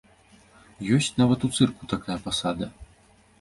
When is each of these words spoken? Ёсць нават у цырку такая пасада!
Ёсць 0.95 1.09
нават 1.21 1.45
у 1.49 1.51
цырку 1.59 1.91
такая 1.93 2.17
пасада! 2.25 2.71